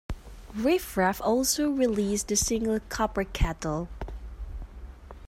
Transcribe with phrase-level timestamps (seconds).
[0.55, 3.87] Riff Raff also released the single "Copper Kettle".